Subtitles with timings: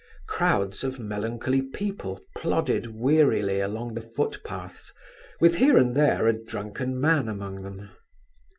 [0.25, 4.91] Crowds of melancholy people plodded wearily along the footpaths,
[5.39, 7.91] with here and there a drunken man among them.